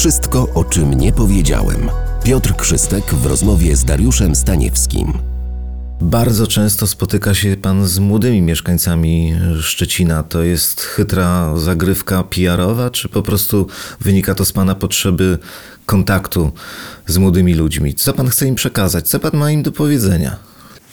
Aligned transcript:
Wszystko, 0.00 0.48
o 0.54 0.64
czym 0.64 0.94
nie 0.94 1.12
powiedziałem. 1.12 1.90
Piotr 2.24 2.56
Krzystek 2.56 3.04
w 3.04 3.26
rozmowie 3.26 3.76
z 3.76 3.84
Dariuszem 3.84 4.34
Staniewskim. 4.34 5.12
Bardzo 6.00 6.46
często 6.46 6.86
spotyka 6.86 7.34
się 7.34 7.56
pan 7.56 7.86
z 7.86 7.98
młodymi 7.98 8.42
mieszkańcami 8.42 9.34
Szczecina. 9.60 10.22
To 10.22 10.42
jest 10.42 10.80
chytra 10.80 11.56
zagrywka 11.56 12.24
PR-owa, 12.24 12.90
czy 12.90 13.08
po 13.08 13.22
prostu 13.22 13.66
wynika 14.00 14.34
to 14.34 14.44
z 14.44 14.52
pana 14.52 14.74
potrzeby 14.74 15.38
kontaktu 15.86 16.52
z 17.06 17.18
młodymi 17.18 17.54
ludźmi? 17.54 17.94
Co 17.94 18.12
pan 18.12 18.28
chce 18.28 18.46
im 18.46 18.54
przekazać? 18.54 19.08
Co 19.08 19.20
pan 19.20 19.36
ma 19.36 19.50
im 19.50 19.62
do 19.62 19.72
powiedzenia? 19.72 20.36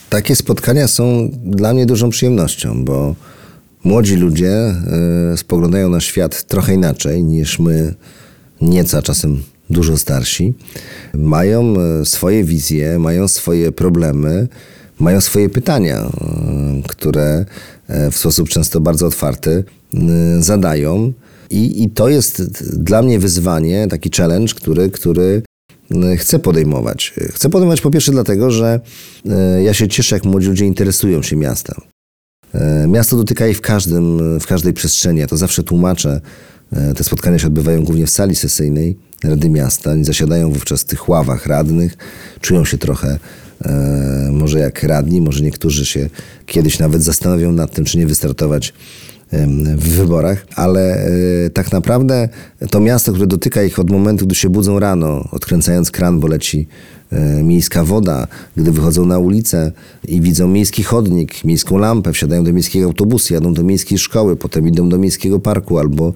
Takie 0.10 0.36
spotkania 0.36 0.88
są 0.88 1.30
dla 1.44 1.74
mnie 1.74 1.86
dużą 1.86 2.10
przyjemnością, 2.10 2.86
bo 2.86 3.16
młodzi 3.84 4.16
ludzie 4.16 4.74
y, 5.34 5.38
spoglądają 5.38 5.90
na 5.90 6.00
świat 6.00 6.44
trochę 6.44 6.74
inaczej 6.74 7.24
niż 7.24 7.60
my, 7.60 7.96
nieco, 8.62 8.98
a 8.98 9.02
czasem 9.02 9.44
dużo 9.70 9.98
starsi. 9.98 10.54
Mają 11.14 11.76
y, 12.02 12.06
swoje 12.06 12.44
wizje, 12.44 13.00
mają 13.00 13.28
swoje 13.28 13.72
problemy, 13.72 14.48
mają 15.00 15.22
swoje 15.22 15.50
pytania, 15.50 16.06
y, 16.06 16.84
które 16.88 17.46
y, 17.90 18.12
w 18.12 18.18
sposób 18.18 18.50
często 18.50 18.80
bardzo 18.80 19.08
otwarty 19.08 19.64
zadają. 20.40 21.14
I, 21.50 21.84
I 21.84 21.90
to 21.90 22.10
jest 22.10 22.64
dla 22.84 23.02
mnie 23.02 23.20
wyzwanie, 23.20 23.88
taki 23.88 24.10
challenge, 24.18 24.54
który, 24.54 24.90
który 24.90 25.42
chcę 26.18 26.40
podejmować. 26.40 27.14
Chcę 27.32 27.50
podejmować 27.50 27.82
po 27.82 27.92
pierwsze 27.92 28.12
dlatego, 28.12 28.52
że 28.52 28.80
ja 29.64 29.74
się 29.74 29.88
cieszę, 29.88 30.16
jak 30.16 30.26
młodzi 30.26 30.48
ludzie 30.48 30.66
interesują 30.66 31.22
się 31.22 31.36
miastem. 31.36 31.82
Miasto 32.88 33.18
dotyka 33.18 33.48
ich 33.48 33.58
w, 33.58 33.62
każdym, 33.62 34.40
w 34.40 34.48
każdej 34.48 34.74
przestrzeni. 34.74 35.20
Ja 35.20 35.28
to 35.28 35.38
zawsze 35.38 35.64
tłumaczę. 35.64 36.22
Y, 36.74 36.94
Te 36.94 37.04
spotkania 37.04 37.40
się 37.40 37.48
odbywają 37.48 37.84
głównie 37.84 38.06
w 38.06 38.10
sali 38.10 38.36
sesyjnej 38.36 38.98
Rady 39.24 39.50
Miasta. 39.50 39.92
Oni 39.92 40.06
zasiadają 40.06 40.52
wówczas 40.52 40.82
w 40.82 40.86
tych 40.86 41.10
ławach 41.10 41.46
radnych, 41.46 41.98
czują 42.42 42.66
się 42.66 42.78
trochę 42.78 43.20
e, 43.66 44.30
może 44.32 44.60
jak 44.60 44.84
radni, 44.84 45.22
może 45.22 45.44
niektórzy 45.44 45.86
się 45.86 46.10
kiedyś 46.46 46.80
nawet 46.80 47.04
zastanowią 47.04 47.52
nad 47.52 47.72
tym, 47.72 47.86
czy 47.86 47.98
nie 47.98 48.08
wystartować 48.08 48.74
w 49.78 49.90
wyborach, 49.90 50.46
ale 50.56 51.06
e, 51.46 51.50
tak 51.50 51.72
naprawdę 51.72 52.30
to 52.72 52.80
miasto, 52.80 53.12
które 53.12 53.28
dotyka 53.28 53.64
ich 53.64 53.80
od 53.80 53.90
momentu, 53.90 54.26
gdy 54.26 54.36
się 54.36 54.50
budzą 54.50 54.80
rano, 54.80 55.28
odkręcając 55.32 55.92
kran, 55.92 56.20
bo 56.20 56.28
leci 56.28 56.68
e, 57.12 57.44
miejska 57.44 57.84
woda, 57.84 58.28
gdy 58.58 58.72
wychodzą 58.72 59.06
na 59.06 59.20
ulicę 59.20 59.72
i 60.08 60.22
widzą 60.22 60.48
miejski 60.48 60.84
chodnik, 60.84 61.44
miejską 61.44 61.78
lampę, 61.78 62.14
wsiadają 62.14 62.44
do 62.44 62.54
miejskiego 62.54 62.86
autobusu, 62.86 63.34
jadą 63.34 63.54
do 63.54 63.64
miejskiej 63.64 63.98
szkoły, 63.98 64.36
potem 64.36 64.68
idą 64.68 64.90
do 64.90 64.98
miejskiego 64.98 65.40
parku 65.40 65.80
albo 65.80 66.14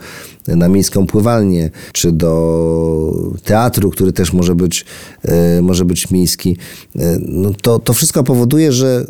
na 0.47 0.67
miejską 0.67 1.07
pływalnię, 1.07 1.69
czy 1.93 2.11
do 2.11 3.31
teatru, 3.43 3.89
który 3.89 4.13
też 4.13 4.33
może 4.33 4.55
być, 4.55 4.85
e, 5.23 5.61
może 5.61 5.85
być 5.85 6.11
miejski. 6.11 6.57
No 7.19 7.51
to, 7.61 7.79
to 7.79 7.93
wszystko 7.93 8.23
powoduje, 8.23 8.71
że 8.71 9.05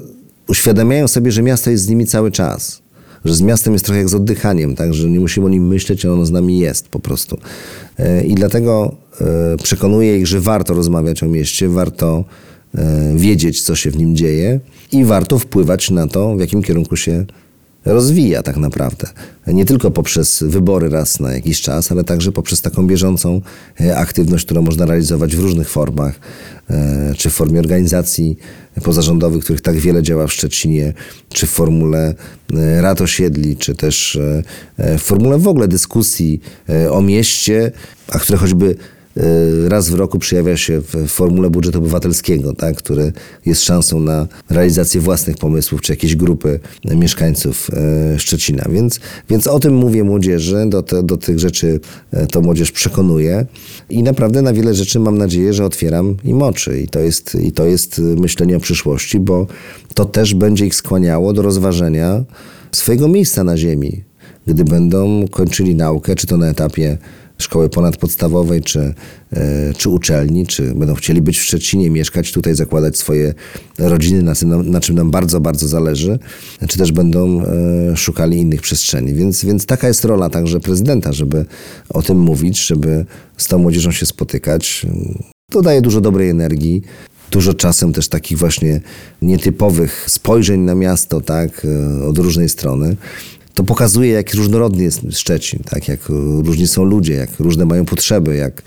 uświadamiają 0.47 1.07
sobie, 1.07 1.31
że 1.31 1.43
miasto 1.43 1.71
jest 1.71 1.83
z 1.83 1.89
nimi 1.89 2.07
cały 2.07 2.31
czas 2.31 2.81
że 3.25 3.35
z 3.35 3.41
miastem 3.41 3.73
jest 3.73 3.85
trochę 3.85 3.99
jak 3.99 4.09
z 4.09 4.13
oddychaniem, 4.13 4.75
tak, 4.75 4.93
że 4.93 5.09
nie 5.09 5.19
musimy 5.19 5.45
o 5.45 5.49
nim 5.49 5.67
myśleć, 5.67 6.05
a 6.05 6.11
ono 6.11 6.25
z 6.25 6.31
nami 6.31 6.59
jest 6.59 6.87
po 6.87 6.99
prostu. 6.99 7.37
E, 7.97 8.23
I 8.23 8.35
dlatego 8.35 8.95
e, 9.21 9.57
przekonuję 9.63 10.19
ich, 10.19 10.27
że 10.27 10.41
warto 10.41 10.73
rozmawiać 10.73 11.23
o 11.23 11.27
mieście, 11.27 11.69
warto 11.69 12.23
e, 12.75 13.13
wiedzieć, 13.15 13.61
co 13.61 13.75
się 13.75 13.91
w 13.91 13.97
nim 13.97 14.15
dzieje 14.15 14.59
i 14.91 15.05
warto 15.05 15.39
wpływać 15.39 15.89
na 15.89 16.07
to, 16.07 16.35
w 16.35 16.39
jakim 16.39 16.63
kierunku 16.63 16.95
się 16.95 17.25
rozwija 17.85 18.43
tak 18.43 18.57
naprawdę. 18.57 19.07
Nie 19.47 19.65
tylko 19.65 19.91
poprzez 19.91 20.43
wybory 20.43 20.89
raz 20.89 21.19
na 21.19 21.33
jakiś 21.33 21.61
czas, 21.61 21.91
ale 21.91 22.03
także 22.03 22.31
poprzez 22.31 22.61
taką 22.61 22.87
bieżącą 22.87 23.41
e, 23.81 23.97
aktywność, 23.97 24.45
którą 24.45 24.61
można 24.61 24.85
realizować 24.85 25.35
w 25.35 25.39
różnych 25.39 25.69
formach, 25.69 26.19
e, 26.69 27.13
czy 27.17 27.29
w 27.29 27.33
formie 27.33 27.59
organizacji 27.59 28.37
pozarządowych, 28.83 29.43
których 29.43 29.61
tak 29.61 29.77
wiele 29.77 30.03
działa 30.03 30.27
w 30.27 30.33
Szczecinie, 30.33 30.93
czy 31.29 31.47
w 31.47 31.49
formule 31.49 32.15
e, 32.53 32.81
rad 32.81 33.01
osiedli, 33.01 33.57
czy 33.57 33.75
też 33.75 34.19
w 34.77 35.01
formule 35.01 35.37
w 35.37 35.47
ogóle 35.47 35.67
dyskusji 35.67 36.41
o 36.89 37.01
mieście, 37.01 37.71
a 38.07 38.19
które 38.19 38.37
choćby 38.37 38.75
raz 39.67 39.89
w 39.89 39.93
roku 39.93 40.19
przejawia 40.19 40.57
się 40.57 40.81
w 40.81 41.07
formule 41.07 41.49
budżetu 41.49 41.77
obywatelskiego, 41.77 42.53
tak, 42.53 42.75
który 42.75 43.13
jest 43.45 43.63
szansą 43.63 43.99
na 43.99 44.27
realizację 44.49 45.01
własnych 45.01 45.37
pomysłów 45.37 45.81
czy 45.81 45.93
jakiejś 45.93 46.15
grupy 46.15 46.59
mieszkańców 46.95 47.69
e, 47.73 48.19
Szczecina. 48.19 48.65
Więc, 48.69 48.99
więc 49.29 49.47
o 49.47 49.59
tym 49.59 49.75
mówię 49.75 50.03
młodzieży, 50.03 50.65
do, 50.67 50.83
te, 50.83 51.03
do 51.03 51.17
tych 51.17 51.39
rzeczy 51.39 51.79
e, 52.11 52.27
to 52.27 52.41
młodzież 52.41 52.71
przekonuje 52.71 53.45
i 53.89 54.03
naprawdę 54.03 54.41
na 54.41 54.53
wiele 54.53 54.75
rzeczy 54.75 54.99
mam 54.99 55.17
nadzieję, 55.17 55.53
że 55.53 55.65
otwieram 55.65 56.17
im 56.23 56.41
oczy 56.41 56.81
i 56.81 56.87
to 56.87 56.99
jest, 56.99 57.35
i 57.35 57.51
to 57.51 57.65
jest 57.65 57.99
myślenie 57.99 58.57
o 58.57 58.59
przyszłości, 58.59 59.19
bo 59.19 59.47
to 59.93 60.05
też 60.05 60.33
będzie 60.33 60.65
ich 60.65 60.75
skłaniało 60.75 61.33
do 61.33 61.41
rozważenia 61.41 62.23
swojego 62.71 63.07
miejsca 63.07 63.43
na 63.43 63.57
ziemi, 63.57 64.03
gdy 64.47 64.63
będą 64.63 65.27
kończyli 65.27 65.75
naukę, 65.75 66.15
czy 66.15 66.27
to 66.27 66.37
na 66.37 66.47
etapie 66.47 66.97
szkoły 67.41 67.69
ponadpodstawowej, 67.69 68.61
czy, 68.61 68.93
e, 69.33 69.73
czy 69.77 69.89
uczelni, 69.89 70.47
czy 70.47 70.75
będą 70.75 70.95
chcieli 70.95 71.21
być 71.21 71.39
w 71.39 71.41
Szczecinie, 71.41 71.89
mieszkać 71.89 72.31
tutaj, 72.31 72.55
zakładać 72.55 72.97
swoje 72.97 73.33
rodziny, 73.77 74.23
na, 74.23 74.33
nam, 74.45 74.69
na 74.69 74.79
czym 74.79 74.95
nam 74.95 75.11
bardzo, 75.11 75.39
bardzo 75.39 75.67
zależy, 75.67 76.19
czy 76.67 76.77
też 76.77 76.91
będą 76.91 77.41
e, 77.41 77.97
szukali 77.97 78.37
innych 78.37 78.61
przestrzeni. 78.61 79.13
Więc, 79.13 79.45
więc 79.45 79.65
taka 79.65 79.87
jest 79.87 80.05
rola 80.05 80.29
także 80.29 80.59
prezydenta, 80.59 81.13
żeby 81.13 81.45
o 81.89 82.01
tym 82.01 82.19
mówić, 82.19 82.65
żeby 82.65 83.05
z 83.37 83.47
tą 83.47 83.57
młodzieżą 83.57 83.91
się 83.91 84.05
spotykać. 84.05 84.85
To 85.51 85.61
daje 85.61 85.81
dużo 85.81 86.01
dobrej 86.01 86.29
energii. 86.29 86.81
Dużo 87.31 87.53
czasem 87.53 87.93
też 87.93 88.07
takich 88.07 88.37
właśnie 88.37 88.81
nietypowych 89.21 90.05
spojrzeń 90.09 90.61
na 90.61 90.75
miasto, 90.75 91.21
tak, 91.21 91.65
e, 91.65 92.05
od 92.05 92.17
różnej 92.17 92.49
strony 92.49 92.95
to 93.53 93.63
pokazuje, 93.63 94.11
jak 94.11 94.33
różnorodny 94.33 94.83
jest 94.83 95.01
Szczecin, 95.11 95.59
tak? 95.69 95.87
jak 95.87 95.99
różni 96.43 96.67
są 96.67 96.83
ludzie, 96.83 97.13
jak 97.13 97.39
różne 97.39 97.65
mają 97.65 97.85
potrzeby, 97.85 98.35
jak, 98.35 98.61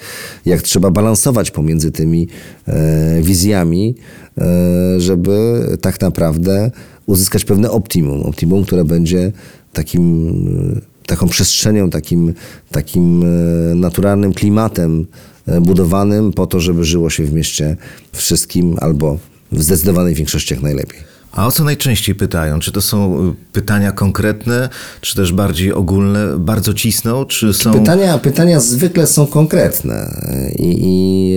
jak 0.47 0.63
trzeba 0.63 0.91
balansować 0.91 1.51
pomiędzy 1.51 1.93
tymi 1.93 2.29
e, 2.67 3.23
wizjami, 3.23 3.95
e, 4.39 5.01
żeby 5.01 5.67
tak 5.81 6.01
naprawdę 6.01 6.71
uzyskać 7.07 7.45
pewne 7.45 7.71
optimum. 7.71 8.23
Optimum, 8.23 8.65
które 8.65 8.85
będzie 8.85 9.33
takim, 9.73 10.29
e, 10.77 10.81
taką 11.07 11.29
przestrzenią, 11.29 11.91
takim, 11.91 12.35
takim 12.71 13.23
e, 13.23 13.75
naturalnym 13.75 14.33
klimatem 14.33 15.07
e, 15.47 15.61
budowanym 15.61 16.33
po 16.33 16.47
to, 16.47 16.61
żeby 16.61 16.85
żyło 16.85 17.11
się 17.11 17.25
w 17.25 17.33
mieście 17.33 17.77
wszystkim 18.13 18.77
albo 18.81 19.19
w 19.53 19.63
zdecydowanej 19.63 20.15
większości 20.15 20.55
jak 20.55 20.63
najlepiej. 20.63 21.14
A 21.35 21.47
o 21.47 21.53
co 21.53 21.65
najczęściej 21.65 22.15
pytają? 22.15 22.59
Czy 22.59 22.73
to 22.73 22.83
są 22.83 23.29
y, 23.29 23.35
pytania 23.53 23.93
konkretne, 23.93 24.69
czy 25.01 25.17
też 25.17 25.33
bardziej 25.33 25.73
ogólne? 25.73 26.39
Bardzo 26.39 26.75
cisną, 26.75 27.25
czy 27.25 27.55
są... 27.55 27.73
Pytania, 27.73 28.19
pytania 28.19 28.61
zwykle 28.61 29.07
są 29.07 29.27
konkretne 29.27 30.23
i, 30.59 30.79
i 30.81 31.35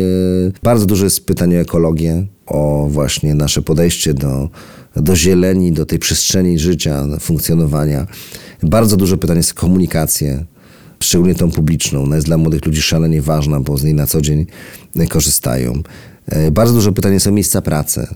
e, 0.48 0.52
bardzo 0.64 0.86
dużo 0.86 1.04
jest 1.04 1.26
pytań 1.26 1.56
o 1.56 1.60
ekologię, 1.60 2.26
o 2.46 2.88
właśnie 2.90 3.36
nasze 3.36 3.62
podejście 3.62 4.14
do, 4.14 4.50
do 4.96 5.16
zieleni, 5.16 5.72
do 5.72 5.86
tej 5.86 6.00
przestrzeni 6.00 6.60
życia, 6.60 7.04
funkcjonowania. 7.20 8.08
Bardzo 8.64 8.98
dużo 8.98 9.18
pytań 9.18 9.38
jest 9.38 9.52
o 9.52 9.56
komunikację, 9.62 10.46
szczególnie 11.00 11.36
tą 11.36 11.52
publiczną. 11.52 12.04
Ona 12.04 12.16
jest 12.16 12.28
dla 12.28 12.38
młodych 12.38 12.66
ludzi 12.66 12.82
szalenie 12.82 13.22
ważna, 13.22 13.60
bo 13.60 13.78
z 13.78 13.84
niej 13.84 13.94
na 13.94 14.08
co 14.08 14.22
dzień 14.22 14.46
korzystają. 15.10 15.82
E, 16.26 16.52
Bardzo 16.52 16.74
dużo 16.74 16.92
pytań 16.92 17.14
jest 17.14 17.28
o 17.28 17.32
miejsca 17.32 17.62
pracy. 17.62 18.08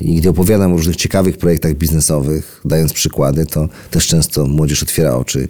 I 0.00 0.14
gdy 0.14 0.28
opowiadam 0.28 0.72
o 0.72 0.76
różnych 0.76 0.96
ciekawych 0.96 1.36
projektach 1.36 1.74
biznesowych, 1.74 2.60
dając 2.64 2.92
przykłady, 2.92 3.46
to 3.46 3.68
też 3.90 4.06
często 4.06 4.46
młodzież 4.46 4.82
otwiera 4.82 5.16
oczy 5.16 5.48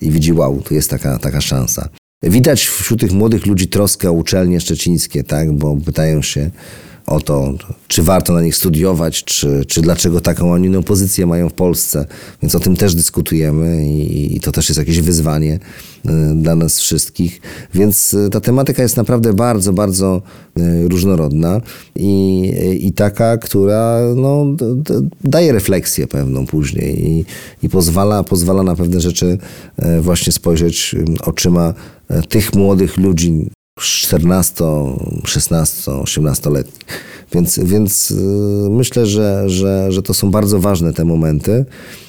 i 0.00 0.10
widzi, 0.10 0.32
wow, 0.32 0.62
tu 0.62 0.74
jest 0.74 0.90
taka, 0.90 1.18
taka 1.18 1.40
szansa. 1.40 1.88
Widać 2.22 2.66
wśród 2.66 3.00
tych 3.00 3.12
młodych 3.12 3.46
ludzi 3.46 3.68
troskę 3.68 4.10
o 4.10 4.12
uczelnie 4.12 4.60
szczecińskie, 4.60 5.24
tak? 5.24 5.52
bo 5.52 5.76
pytają 5.76 6.22
się 6.22 6.50
o 7.06 7.20
to, 7.20 7.54
czy 7.88 8.02
warto 8.02 8.32
na 8.32 8.42
nich 8.42 8.56
studiować, 8.56 9.24
czy, 9.24 9.64
czy 9.68 9.80
dlaczego 9.80 10.20
taką, 10.20 10.54
a 10.54 10.58
nie 10.58 10.66
inną 10.66 10.82
pozycję 10.82 11.26
mają 11.26 11.48
w 11.48 11.52
Polsce. 11.52 12.06
Więc 12.42 12.54
o 12.54 12.60
tym 12.60 12.76
też 12.76 12.94
dyskutujemy 12.94 13.88
i, 13.88 14.36
i 14.36 14.40
to 14.40 14.52
też 14.52 14.68
jest 14.68 14.78
jakieś 14.78 15.00
wyzwanie 15.00 15.54
y, 15.54 16.10
dla 16.34 16.56
nas 16.56 16.80
wszystkich. 16.80 17.40
Więc 17.74 18.14
y, 18.14 18.30
ta 18.30 18.40
tematyka 18.40 18.82
jest 18.82 18.96
naprawdę 18.96 19.32
bardzo, 19.32 19.72
bardzo 19.72 20.22
y, 20.58 20.88
różnorodna 20.88 21.60
i, 21.96 22.52
i 22.80 22.92
taka, 22.92 23.38
która 23.38 24.00
no, 24.16 24.46
daje 25.24 25.52
refleksję 25.52 26.06
pewną 26.06 26.46
później 26.46 27.08
i, 27.10 27.24
i 27.62 27.68
pozwala, 27.68 28.24
pozwala 28.24 28.62
na 28.62 28.76
pewne 28.76 29.00
rzeczy 29.00 29.38
właśnie 30.00 30.32
spojrzeć 30.32 30.94
oczyma 31.24 31.74
tych 32.28 32.54
młodych 32.54 32.96
ludzi, 32.96 33.50
14, 33.80 34.64
16, 35.24 35.90
18-letni. 35.90 36.80
Więc, 37.32 37.58
więc 37.58 38.10
y, 38.10 38.14
myślę, 38.70 39.06
że, 39.06 39.44
że, 39.46 39.92
że 39.92 40.02
to 40.02 40.14
są 40.14 40.30
bardzo 40.30 40.60
ważne 40.60 40.92
te 40.92 41.04
momenty 41.04 41.64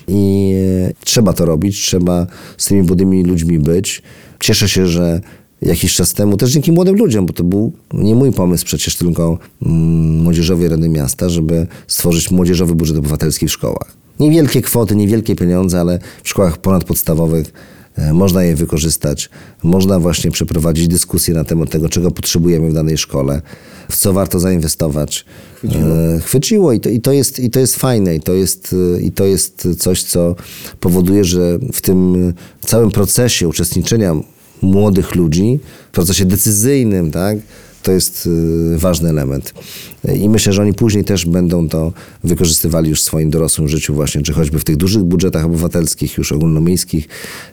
i 0.07 0.51
y, 0.89 0.93
trzeba 1.05 1.33
to 1.33 1.45
robić, 1.45 1.81
trzeba 1.81 2.27
z 2.57 2.65
tymi 2.65 2.81
młodymi 2.81 3.23
ludźmi 3.23 3.59
być. 3.59 4.01
Cieszę 4.39 4.69
się, 4.69 4.87
że 4.87 5.21
jakiś 5.61 5.95
czas 5.95 6.13
temu, 6.13 6.37
też 6.37 6.51
dzięki 6.51 6.71
młodym 6.71 6.95
ludziom, 6.95 7.25
bo 7.25 7.33
to 7.33 7.43
był 7.43 7.73
nie 7.93 8.15
mój 8.15 8.31
pomysł 8.31 8.65
przecież, 8.65 8.95
tylko 8.95 9.37
mm, 9.61 10.23
Młodzieżowej 10.23 10.69
Rady 10.69 10.89
Miasta, 10.89 11.29
żeby 11.29 11.67
stworzyć 11.87 12.31
młodzieżowy 12.31 12.75
budżet 12.75 12.97
obywatelski 12.97 13.47
w 13.47 13.51
szkołach. 13.51 13.93
Niewielkie 14.19 14.61
kwoty, 14.61 14.95
niewielkie 14.95 15.35
pieniądze, 15.35 15.79
ale 15.79 15.99
w 16.23 16.29
szkołach 16.29 16.57
ponadpodstawowych 16.57 17.47
e, 17.47 17.80
można 18.13 18.43
je 18.43 18.55
wykorzystać. 18.55 19.29
Można 19.63 19.99
właśnie 19.99 20.31
przeprowadzić 20.31 20.87
dyskusję 20.87 21.33
na 21.33 21.43
temat 21.43 21.69
tego, 21.69 21.89
czego 21.89 22.11
potrzebujemy 22.11 22.69
w 22.69 22.73
danej 22.73 22.97
szkole, 22.97 23.41
w 23.89 23.95
co 23.95 24.13
warto 24.13 24.39
zainwestować. 24.39 25.25
Chwyciło, 25.55 25.87
e, 25.87 26.19
chwyciło 26.19 26.73
i, 26.73 26.79
to, 26.79 26.89
i, 26.89 27.01
to 27.01 27.11
jest, 27.11 27.39
i 27.39 27.49
to 27.49 27.59
jest 27.59 27.75
fajne, 27.75 28.15
i 28.15 28.19
to 28.19 28.33
jest, 28.33 28.75
e, 28.97 29.01
i 29.01 29.11
to 29.11 29.25
jest 29.25 29.67
coś, 29.79 30.03
co 30.03 30.35
powoduje, 30.79 31.23
że 31.23 31.59
w 31.73 31.81
tym 31.81 32.33
całym 32.61 32.91
procesie 32.91 33.47
uczestniczenia 33.47 34.15
młodych 34.61 35.15
ludzi, 35.15 35.59
w 35.91 35.93
procesie 35.93 36.25
decyzyjnym, 36.25 37.11
tak, 37.11 37.37
to 37.83 37.91
jest 37.91 38.25
y, 38.73 38.77
ważny 38.77 39.09
element. 39.09 39.53
I 40.15 40.29
myślę, 40.29 40.53
że 40.53 40.61
oni 40.61 40.73
później 40.73 41.03
też 41.03 41.25
będą 41.25 41.69
to 41.69 41.93
wykorzystywali 42.23 42.89
już 42.89 43.01
w 43.01 43.03
swoim 43.03 43.29
dorosłym 43.29 43.67
życiu 43.67 43.93
właśnie, 43.93 44.21
czy 44.21 44.33
choćby 44.33 44.59
w 44.59 44.63
tych 44.63 44.77
dużych 44.77 45.03
budżetach 45.03 45.45
obywatelskich, 45.45 46.17
już 46.17 46.31
ogólnomiejskich, 46.31 47.07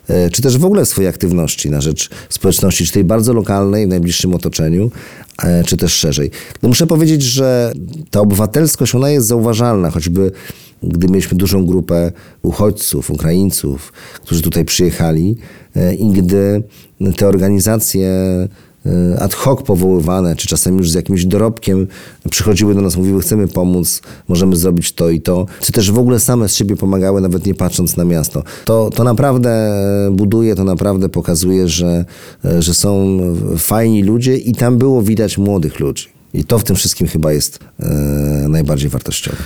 e, 0.09 0.31
czy 0.31 0.43
też 0.43 0.59
w 0.59 0.65
ogóle 0.65 0.85
w 0.85 0.89
swojej 0.89 1.09
aktywności 1.09 1.71
na 1.71 1.81
rzecz 1.81 2.11
społeczności, 2.29 2.87
czy 2.87 2.93
tej 2.93 3.05
bardzo 3.05 3.33
lokalnej, 3.33 3.87
w 3.87 3.89
najbliższym 3.89 4.35
otoczeniu, 4.35 4.91
e, 5.43 5.65
czy 5.65 5.77
też 5.77 5.93
szerzej. 5.93 6.31
No 6.63 6.69
muszę 6.69 6.87
powiedzieć, 6.87 7.23
że 7.23 7.73
ta 8.11 8.21
obywatelskość, 8.21 8.95
ona 8.95 9.11
jest 9.11 9.27
zauważalna, 9.27 9.91
choćby 9.91 10.33
gdy 10.83 11.09
mieliśmy 11.09 11.39
dużą 11.39 11.67
grupę 11.67 12.13
uchodźców, 12.43 13.11
Ukraińców, 13.11 13.93
którzy 14.23 14.43
tutaj 14.43 14.65
przyjechali 14.65 15.37
e, 15.77 15.95
i 15.95 16.11
gdy 16.11 16.63
te 17.17 17.29
organizacje 17.29 18.09
ad 19.19 19.35
hoc 19.35 19.63
powoływane, 19.63 20.37
czy 20.37 20.49
czasem 20.49 20.79
już 20.79 20.91
z 20.91 20.95
jakimś 20.95 21.25
dorobkiem 21.25 21.87
przychodziły 22.31 22.75
do 22.75 22.81
nas, 22.81 22.97
mówiły, 22.97 23.21
chcemy 23.21 23.49
pomóc, 23.49 24.03
możemy 24.29 24.57
zrobić 24.57 24.93
to 24.93 25.11
i 25.11 25.21
to, 25.21 25.47
czy 25.61 25.73
też 25.73 25.93
w 25.93 25.99
ogóle 25.99 26.21
same 26.21 26.49
z 26.49 26.55
siebie 26.55 26.77
pomagały, 26.77 27.21
nawet 27.21 27.47
nie 27.47 27.55
patrząc 27.55 27.97
na 27.97 28.05
miasto. 28.05 28.43
To, 28.65 28.91
to 28.91 29.05
naprawdę 29.05 29.73
buduje, 30.13 30.55
to 30.55 30.65
naprawdę 30.65 31.09
pokazuje, 31.09 31.69
że, 31.69 32.05
e, 32.45 32.63
że 32.63 32.75
są 32.75 33.19
fajni 33.59 34.03
ludzie 34.03 34.37
i 34.37 34.55
tam 34.55 34.79
było 34.79 35.03
widać 35.03 35.39
młodych 35.39 35.81
ludzi. 35.81 36.07
I 36.35 36.45
to 36.45 36.59
w 36.59 36.65
tym 36.65 36.77
wszystkim 36.77 37.07
chyba 37.07 37.33
jest 37.33 37.59
e, 37.81 37.87
najbardziej 38.49 38.91
wartościowe. 38.91 39.37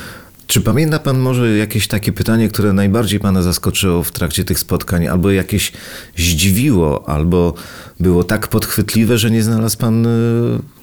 Czy 0.52 0.60
pamięta 0.60 0.98
pan 0.98 1.18
może 1.18 1.58
jakieś 1.58 1.88
takie 1.88 2.12
pytanie, 2.12 2.48
które 2.48 2.72
najbardziej 2.72 3.20
pana 3.20 3.42
zaskoczyło 3.42 4.02
w 4.02 4.10
trakcie 4.10 4.44
tych 4.44 4.58
spotkań, 4.58 5.06
albo 5.06 5.30
jakieś 5.30 5.72
zdziwiło, 6.16 7.08
albo 7.08 7.54
było 8.00 8.24
tak 8.24 8.48
podchwytliwe, 8.48 9.18
że 9.18 9.30
nie 9.30 9.42
znalazł 9.42 9.78
pan 9.78 10.06
e, 10.06 10.10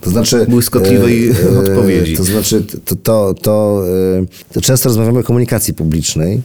To 0.01 0.09
znaczy, 0.09 0.45
błyskotliwej 0.49 1.29
e, 1.29 1.33
e, 1.33 1.59
odpowiedzi? 1.59 2.17
To 2.17 2.23
znaczy, 2.23 2.61
to, 2.85 2.95
to, 2.95 3.33
to, 3.41 3.83
e, 4.19 4.53
to 4.53 4.61
często 4.61 4.89
rozmawiamy 4.89 5.19
o 5.19 5.23
komunikacji 5.23 5.73
publicznej. 5.73 6.41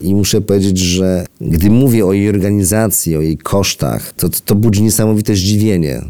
I 0.00 0.14
muszę 0.14 0.40
powiedzieć, 0.40 0.78
że 0.78 1.26
gdy 1.40 1.70
mówię 1.70 2.06
o 2.06 2.12
jej 2.12 2.28
organizacji, 2.28 3.16
o 3.16 3.20
jej 3.20 3.38
kosztach, 3.38 4.12
to, 4.12 4.28
to 4.44 4.54
budzi 4.54 4.82
niesamowite 4.82 5.34
zdziwienie 5.34 6.02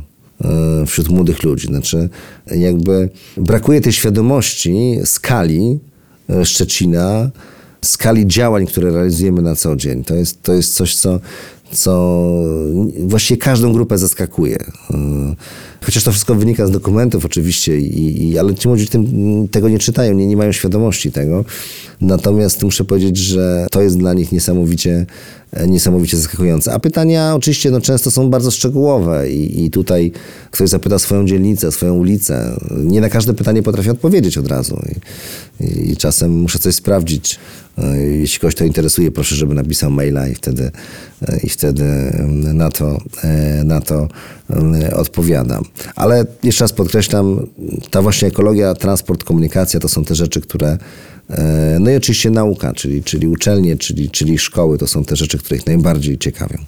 wśród 0.87 1.09
młodych 1.09 1.43
ludzi. 1.43 1.67
Znaczy, 1.67 2.09
jakby 2.47 3.09
brakuje 3.37 3.81
tej 3.81 3.93
świadomości 3.93 4.99
skali 5.05 5.81
Szczecina, 6.45 7.31
skali 7.85 8.27
działań, 8.27 8.67
które 8.67 8.91
realizujemy 8.91 9.43
na 9.43 9.57
co 9.57 9.77
dzień. 9.77 10.05
To 10.05 10.15
jest, 10.15 10.43
to 10.43 10.53
jest 10.53 10.75
coś, 10.75 10.95
co, 10.95 11.21
co 11.73 12.23
właściwie 13.07 13.41
każdą 13.41 13.73
grupę 13.73 13.99
zaskakuje. 13.99 14.59
Chociaż 15.83 16.05
to 16.05 16.13
wszystko 16.13 16.35
wynika 16.35 16.67
z 16.67 16.71
dokumentów 16.71 17.25
oczywiście, 17.25 17.79
i, 17.79 18.29
i, 18.29 18.39
ale 18.39 18.55
ci 18.55 18.69
młodzi 18.69 18.89
tym, 18.89 19.49
tego 19.49 19.69
nie 19.69 19.79
czytają, 19.79 20.15
nie, 20.15 20.27
nie 20.27 20.37
mają 20.37 20.53
świadomości 20.53 21.13
tego. 21.13 21.45
Natomiast 22.01 22.63
muszę 22.63 22.85
powiedzieć, 22.85 23.17
że 23.17 23.67
to 23.71 23.83
jest 23.83 23.99
dla 23.99 24.15
nich 24.15 24.33
niesamowicie, 24.33 25.07
e, 25.53 25.67
niesamowicie 25.67 26.17
zaskakujące. 26.17 26.73
A 26.73 26.79
pytania 26.79 27.35
oczywiście 27.35 27.71
no, 27.71 27.81
często 27.81 28.11
są 28.11 28.31
bardzo 28.31 28.51
szczegółowe 28.51 29.31
i, 29.31 29.65
i 29.65 29.71
tutaj 29.71 30.13
ktoś 30.51 30.69
zapyta 30.69 30.99
swoją 30.99 31.27
dzielnicę, 31.27 31.73
swoją 31.73 31.95
ulicę. 31.95 32.57
Nie 32.85 33.01
na 33.01 33.09
każde 33.09 33.35
pytanie 33.35 33.63
potrafię 33.63 33.91
odpowiedzieć 33.91 34.39
od 34.39 34.47
razu. 34.47 34.83
I, 35.61 35.91
i 35.91 35.97
czasem 35.97 36.31
muszę 36.33 36.59
coś 36.59 36.75
sprawdzić. 36.75 37.39
E, 37.79 37.97
Jeśli 37.97 38.41
kogoś 38.41 38.55
to 38.55 38.65
interesuje, 38.65 39.11
proszę, 39.11 39.35
żeby 39.35 39.55
napisał 39.55 39.91
maila 39.91 40.29
i 40.29 40.35
wtedy, 40.35 40.71
e, 41.29 41.41
i 41.45 41.49
wtedy 41.49 41.85
mm, 41.85 42.57
na 42.57 42.71
to, 42.71 42.99
na 43.65 43.81
to 43.81 44.09
mm, 44.51 44.95
odpowiadam. 44.95 45.65
Ale 45.97 46.25
jeszcze 46.43 46.65
raz 46.65 46.73
podkreślam, 46.73 47.47
ta 47.91 48.03
właśnie 48.03 48.29
ekologia, 48.29 48.75
transport, 48.75 49.25
komunikacja 49.25 49.81
to 49.81 49.89
są 49.89 50.05
te 50.05 50.15
rzeczy, 50.15 50.41
które. 50.41 50.79
e, 51.31 51.77
No 51.81 51.91
i 51.91 51.97
oczywiście 51.97 52.31
nauka, 52.31 52.73
czyli, 52.73 53.03
czyli 53.03 53.27
uczelnie, 53.27 53.77
czyli, 53.77 54.11
czyli 54.11 54.39
szkoły, 54.39 54.79
to 54.79 54.87
są 54.87 55.05
te 55.05 55.17
rzeczy, 55.17 55.39
które 55.39 55.57
ich 55.57 55.67
najbardziej 55.67 56.19
ciekawią. 56.19 56.59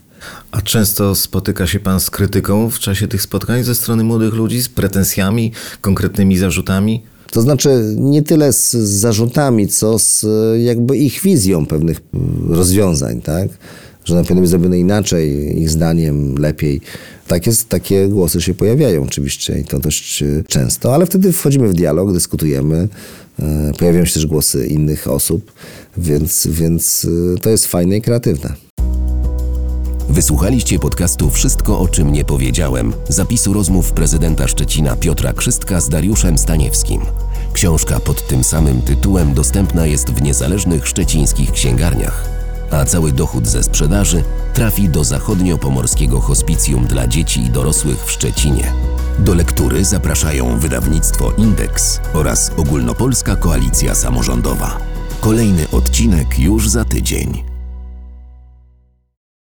A 0.51 0.63
często 0.63 1.15
spotyka 1.15 1.67
się 1.67 1.81
pan 1.81 2.01
z 2.01 2.11
krytyką 2.11 2.71
w 2.71 2.79
czasie 2.79 3.09
tych 3.09 3.23
spotkań 3.23 3.65
ze 3.65 3.75
strony 3.75 4.05
młodych 4.05 4.35
ludzi, 4.35 4.63
z 4.63 4.69
pretensjami, 4.69 5.53
konkretnymi 5.81 6.39
zarzutami? 6.39 7.03
To 7.31 7.41
znaczy 7.43 7.95
nie 7.97 8.23
tyle 8.23 8.53
z 8.53 8.73
zarzutami, 8.73 9.69
co 9.69 9.99
z 9.99 10.25
e, 10.25 10.59
jakby 10.63 10.97
ich 10.97 11.21
wizją 11.21 11.67
pewnych 11.67 12.01
mm, 12.15 12.53
rozwiązań, 12.53 13.23
tak? 13.23 13.49
Że 14.05 14.15
na 14.15 14.25
pewno 14.25 14.41
jest 14.43 14.51
zrobione 14.51 14.79
inaczej, 14.79 15.59
ich 15.63 15.71
zdaniem 15.71 16.35
lepiej. 16.39 16.81
Takie, 17.27 17.51
takie 17.69 18.09
głosy 18.09 18.41
się 18.41 18.55
pojawiają 18.55 19.03
oczywiście 19.03 19.59
i 19.59 19.65
to 19.65 19.79
dość 19.79 20.23
e, 20.23 20.27
często, 20.49 20.95
ale 20.95 21.07
wtedy 21.07 21.33
wchodzimy 21.33 21.69
w 21.69 21.75
dialog, 21.75 22.13
dyskutujemy. 22.13 22.89
e, 23.39 23.73
Pojawiają 23.79 24.05
się 24.05 24.15
też 24.15 24.27
głosy 24.27 24.67
innych 24.67 25.09
osób, 25.09 25.53
więc, 25.99 26.47
więc 26.51 27.07
e, 27.35 27.39
to 27.41 27.51
jest 27.51 27.67
fajne 27.67 27.97
i 27.97 28.03
kreatywne. 28.03 28.55
Wysłuchaliście 30.09 30.79
podcastu 30.79 31.31
Wszystko 31.31 31.81
o 31.81 31.89
czym 31.89 32.13
nie 32.13 32.25
powiedziałem. 32.25 32.93
Zapisu 33.09 33.53
rozmów 33.53 33.93
prezydenta 33.93 34.49
Szczecina 34.49 34.97
Piotra 34.97 35.33
Krzystka 35.33 35.81
z 35.81 35.89
Dariuszem 35.89 36.39
Staniewskim. 36.39 37.01
Książka 37.53 38.01
pod 38.01 38.27
tym 38.27 38.45
samym 38.45 38.83
tytułem 38.83 39.35
dostępna 39.35 39.87
jest 39.87 40.11
w 40.11 40.23
niezależnych 40.23 40.89
szczecińskich 40.89 41.53
księgarniach. 41.53 42.34
A 42.75 42.85
cały 42.85 43.13
dochód 43.13 43.47
ze 43.47 43.63
sprzedaży 43.63 44.23
trafi 44.55 44.89
do 44.89 45.05
zachodnio-pomorskiego 45.05 46.21
hospicjum 46.21 46.87
dla 46.87 47.07
dzieci 47.07 47.41
i 47.41 47.51
dorosłych 47.51 48.05
w 48.05 48.11
Szczecinie. 48.11 48.73
Do 49.19 49.35
lektury 49.35 49.85
zapraszają 49.85 50.59
wydawnictwo 50.59 51.33
Indeks 51.39 52.01
oraz 52.15 52.53
Ogólnopolska 52.57 53.37
Koalicja 53.37 53.95
Samorządowa. 53.95 54.79
Kolejny 55.21 55.67
odcinek 55.73 56.39
już 56.39 56.69
za 56.69 56.85
tydzień. 56.85 57.54